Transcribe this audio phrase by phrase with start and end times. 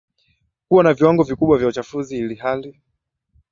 [0.67, 2.81] kuwa na viwango vikubwa vya uchafuzi ilhali